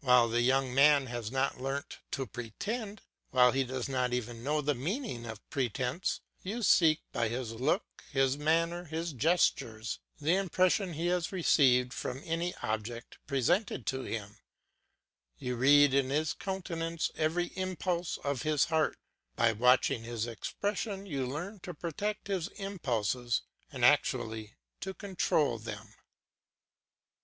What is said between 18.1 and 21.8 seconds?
of his heart; by watching his expression you learn to